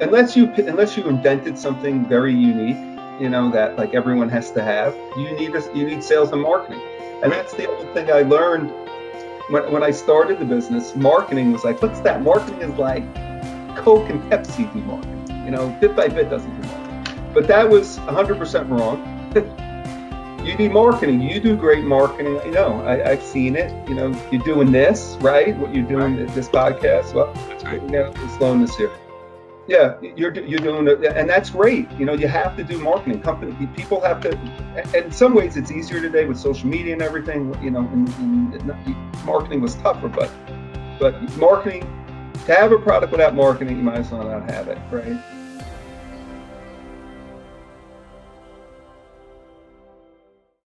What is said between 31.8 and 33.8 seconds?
You know, you have to do marketing. Company